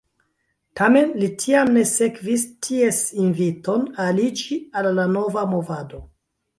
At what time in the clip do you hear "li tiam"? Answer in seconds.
1.23-1.69